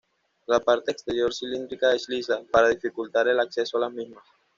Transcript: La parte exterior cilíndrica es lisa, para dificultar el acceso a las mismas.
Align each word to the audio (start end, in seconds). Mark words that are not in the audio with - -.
La 0.47 0.59
parte 0.59 0.89
exterior 0.91 1.31
cilíndrica 1.31 1.93
es 1.93 2.09
lisa, 2.09 2.41
para 2.51 2.69
dificultar 2.69 3.27
el 3.27 3.39
acceso 3.39 3.77
a 3.77 3.81
las 3.81 3.93
mismas. 3.93 4.23